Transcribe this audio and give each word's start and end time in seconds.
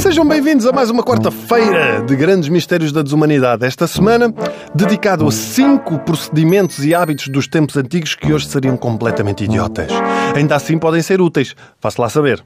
Sejam 0.00 0.26
bem-vindos 0.26 0.66
a 0.66 0.72
mais 0.72 0.88
uma 0.88 1.02
quarta-feira 1.02 2.02
de 2.02 2.16
grandes 2.16 2.48
mistérios 2.48 2.90
da 2.90 3.02
desumanidade. 3.02 3.66
Esta 3.66 3.86
semana, 3.86 4.32
dedicado 4.74 5.28
a 5.28 5.30
cinco 5.30 5.98
procedimentos 5.98 6.82
e 6.82 6.94
hábitos 6.94 7.28
dos 7.28 7.46
tempos 7.46 7.76
antigos 7.76 8.14
que 8.14 8.32
hoje 8.32 8.46
seriam 8.46 8.78
completamente 8.78 9.44
idiotas. 9.44 9.92
Ainda 10.34 10.56
assim 10.56 10.78
podem 10.78 11.02
ser 11.02 11.20
úteis. 11.20 11.54
Faço 11.78 12.00
lá 12.00 12.08
saber. 12.08 12.42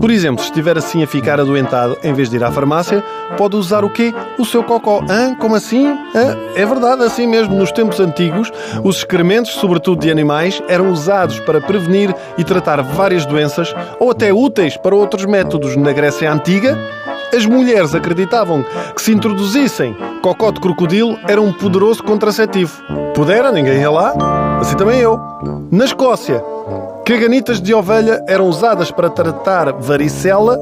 Por 0.00 0.10
exemplo, 0.10 0.42
se 0.42 0.50
estiver 0.50 0.76
assim 0.76 1.02
a 1.02 1.06
ficar 1.06 1.40
adoentado, 1.40 1.96
em 2.02 2.12
vez 2.12 2.28
de 2.28 2.36
ir 2.36 2.44
à 2.44 2.50
farmácia, 2.50 3.02
pode 3.36 3.56
usar 3.56 3.84
o 3.84 3.90
quê? 3.90 4.12
O 4.38 4.44
seu 4.44 4.62
cocó. 4.62 5.00
Hã? 5.08 5.34
Como 5.34 5.54
assim? 5.54 5.86
Hã? 6.14 6.36
É 6.56 6.66
verdade, 6.66 7.04
assim 7.04 7.26
mesmo. 7.26 7.54
Nos 7.54 7.70
tempos 7.70 8.00
antigos, 8.00 8.50
os 8.82 8.98
excrementos, 8.98 9.52
sobretudo 9.52 10.00
de 10.00 10.10
animais, 10.10 10.62
eram 10.68 10.90
usados 10.90 11.38
para 11.40 11.60
prevenir 11.60 12.14
e 12.36 12.44
tratar 12.44 12.82
várias 12.82 13.24
doenças 13.24 13.74
ou 14.00 14.10
até 14.10 14.32
úteis 14.32 14.76
para 14.76 14.94
outros 14.94 15.24
métodos. 15.24 15.76
Na 15.76 15.92
Grécia 15.92 16.32
Antiga, 16.32 16.76
as 17.34 17.46
mulheres 17.46 17.94
acreditavam 17.94 18.64
que 18.94 19.02
se 19.02 19.12
introduzissem 19.12 19.96
cocó 20.22 20.50
de 20.50 20.60
crocodilo 20.60 21.18
era 21.28 21.40
um 21.40 21.52
poderoso 21.52 22.02
contraceptivo. 22.02 22.82
Pudera, 23.14 23.52
ninguém 23.52 23.80
ia 23.80 23.90
lá. 23.90 24.58
Assim 24.60 24.76
também 24.76 24.98
eu. 24.98 25.20
Na 25.70 25.84
Escócia, 25.84 26.42
Caganitas 27.04 27.60
de 27.60 27.74
ovelha 27.74 28.24
eram 28.26 28.48
usadas 28.48 28.90
para 28.90 29.10
tratar 29.10 29.70
varicela. 29.72 30.58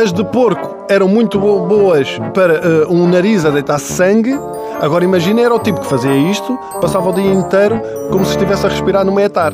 As 0.00 0.12
de 0.12 0.22
porco 0.22 0.86
eram 0.88 1.08
muito 1.08 1.40
boas 1.40 2.20
para 2.32 2.86
uh, 2.86 2.92
um 2.92 3.08
nariz 3.08 3.44
a 3.44 3.50
deitar 3.50 3.80
sangue. 3.80 4.38
Agora 4.80 5.04
imagine, 5.04 5.42
era 5.42 5.52
o 5.52 5.58
tipo 5.58 5.80
que 5.80 5.86
fazia 5.86 6.14
isto, 6.14 6.56
passava 6.80 7.10
o 7.10 7.12
dia 7.12 7.32
inteiro 7.32 7.82
como 8.12 8.24
se 8.24 8.30
estivesse 8.30 8.64
a 8.64 8.68
respirar 8.68 9.04
numa 9.04 9.22
etar. 9.22 9.52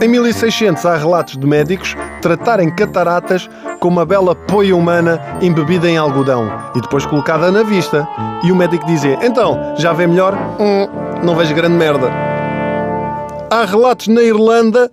Em 0.00 0.06
1600 0.06 0.86
há 0.86 0.96
relatos 0.96 1.36
de 1.36 1.44
médicos 1.44 1.96
tratarem 2.22 2.70
cataratas 2.70 3.50
com 3.80 3.88
uma 3.88 4.06
bela 4.06 4.36
poia 4.36 4.76
humana 4.76 5.20
embebida 5.42 5.88
em 5.88 5.96
algodão 5.96 6.48
e 6.76 6.80
depois 6.80 7.04
colocada 7.04 7.50
na 7.50 7.64
vista. 7.64 8.06
E 8.44 8.52
o 8.52 8.56
médico 8.56 8.86
dizia: 8.86 9.18
Então, 9.20 9.74
já 9.76 9.92
vê 9.92 10.06
melhor? 10.06 10.34
Hum, 10.60 10.88
não 11.24 11.34
vejo 11.34 11.52
grande 11.56 11.74
merda. 11.74 12.37
Há 13.50 13.64
relatos 13.64 14.08
na 14.08 14.22
Irlanda 14.22 14.90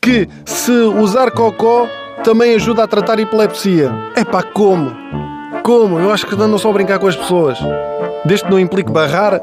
que 0.00 0.28
se 0.44 0.70
usar 0.70 1.32
cocó 1.32 1.88
também 2.22 2.54
ajuda 2.54 2.84
a 2.84 2.86
tratar 2.86 3.18
epilepsia. 3.18 3.90
É 4.14 4.24
pá, 4.24 4.42
como? 4.42 4.92
Como? 5.64 5.98
Eu 5.98 6.12
acho 6.12 6.26
que 6.26 6.36
não 6.36 6.58
só 6.58 6.72
brincar 6.72 6.98
com 7.00 7.08
as 7.08 7.16
pessoas. 7.16 7.58
Desde 8.24 8.44
que 8.44 8.50
não 8.50 8.60
implique 8.60 8.92
barrar, 8.92 9.40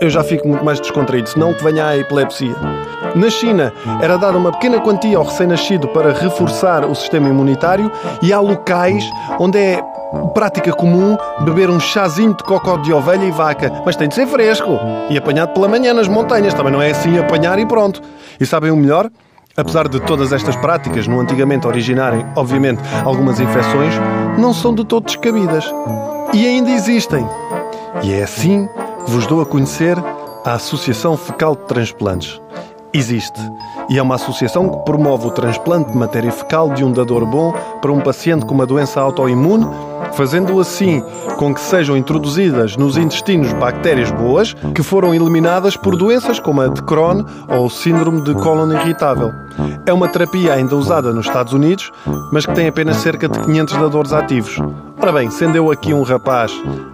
eu 0.00 0.08
já 0.08 0.24
fico 0.24 0.48
muito 0.48 0.64
mais 0.64 0.80
descontraído, 0.80 1.28
senão 1.28 1.52
que 1.52 1.62
venha 1.62 1.86
a 1.86 1.96
epilepsia. 1.98 2.54
Na 3.14 3.28
China, 3.28 3.72
era 4.00 4.16
dada 4.16 4.38
uma 4.38 4.52
pequena 4.52 4.80
quantia 4.80 5.18
ao 5.18 5.24
recém-nascido 5.24 5.86
para 5.88 6.12
reforçar 6.12 6.86
o 6.86 6.94
sistema 6.94 7.28
imunitário 7.28 7.92
e 8.22 8.32
há 8.32 8.40
locais 8.40 9.04
onde 9.38 9.58
é 9.58 9.82
prática 10.34 10.72
comum 10.72 11.16
beber 11.40 11.70
um 11.70 11.80
chazinho 11.80 12.34
de 12.34 12.42
cocó 12.44 12.76
de 12.76 12.92
ovelha 12.92 13.24
e 13.24 13.30
vaca, 13.30 13.82
mas 13.84 13.96
tem 13.96 14.08
de 14.08 14.14
ser 14.14 14.26
fresco 14.26 14.78
e 15.10 15.16
apanhado 15.16 15.52
pela 15.52 15.68
manhã 15.68 15.94
nas 15.94 16.08
montanhas. 16.08 16.54
Também 16.54 16.72
não 16.72 16.82
é 16.82 16.90
assim 16.90 17.18
apanhar 17.18 17.58
e 17.58 17.66
pronto. 17.66 18.02
E 18.40 18.46
sabem 18.46 18.70
o 18.70 18.76
melhor? 18.76 19.10
Apesar 19.56 19.86
de 19.86 20.00
todas 20.00 20.32
estas 20.32 20.56
práticas 20.56 21.06
no 21.06 21.20
antigamente 21.20 21.66
originarem, 21.66 22.24
obviamente, 22.34 22.80
algumas 23.04 23.38
infecções, 23.38 23.94
não 24.38 24.54
são 24.54 24.74
de 24.74 24.84
todo 24.84 25.04
descabidas. 25.04 25.70
E 26.32 26.46
ainda 26.46 26.70
existem. 26.70 27.26
E 28.02 28.14
é 28.14 28.22
assim 28.22 28.66
vos 29.06 29.26
dou 29.26 29.42
a 29.42 29.46
conhecer 29.46 29.98
a 30.44 30.54
Associação 30.54 31.16
Fecal 31.16 31.54
de 31.54 31.64
Transplantes. 31.64 32.40
Existe 32.94 33.40
e 33.88 33.98
é 33.98 34.02
uma 34.02 34.16
associação 34.16 34.68
que 34.68 34.84
promove 34.84 35.26
o 35.26 35.30
transplante 35.30 35.90
de 35.90 35.96
matéria 35.96 36.30
fecal 36.30 36.70
de 36.70 36.84
um 36.84 36.92
dador 36.92 37.26
bom 37.26 37.52
para 37.80 37.92
um 37.92 38.00
paciente 38.00 38.44
com 38.44 38.54
uma 38.54 38.66
doença 38.66 39.00
autoimune, 39.00 39.66
fazendo 40.12 40.58
assim 40.60 41.02
com 41.36 41.54
que 41.54 41.60
sejam 41.60 41.96
introduzidas 41.96 42.76
nos 42.76 42.96
intestinos 42.96 43.52
bactérias 43.54 44.10
boas 44.10 44.54
que 44.74 44.82
foram 44.82 45.14
eliminadas 45.14 45.76
por 45.76 45.96
doenças 45.96 46.38
como 46.38 46.60
a 46.60 46.68
de 46.68 46.82
Crohn 46.82 47.24
ou 47.48 47.66
o 47.66 47.70
síndrome 47.70 48.22
de 48.22 48.34
cólon 48.34 48.72
irritável. 48.72 49.32
É 49.84 49.92
uma 49.92 50.08
terapia 50.08 50.54
ainda 50.54 50.76
usada 50.76 51.12
nos 51.12 51.26
Estados 51.26 51.52
Unidos, 51.52 51.90
mas 52.30 52.46
que 52.46 52.54
tem 52.54 52.68
apenas 52.68 52.96
cerca 52.96 53.28
de 53.28 53.38
500 53.40 53.76
dadores 53.76 54.12
ativos. 54.12 54.58
Ora 55.00 55.12
bem, 55.12 55.30
sendo 55.30 55.56
eu 55.56 55.70
aqui 55.70 55.92
um 55.92 56.02
rapaz 56.02 56.52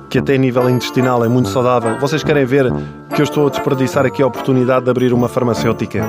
que 0.08 0.18
até 0.18 0.38
nível 0.38 0.68
intestinal 0.70 1.24
é 1.24 1.28
muito 1.28 1.50
saudável, 1.50 1.98
vocês 1.98 2.24
querem 2.24 2.44
ver 2.44 2.72
que 3.18 3.22
eu 3.22 3.24
estou 3.24 3.48
a 3.48 3.50
desperdiçar 3.50 4.06
aqui 4.06 4.22
a 4.22 4.26
oportunidade 4.28 4.84
de 4.84 4.90
abrir 4.92 5.12
uma 5.12 5.28
farmacêutica? 5.28 6.06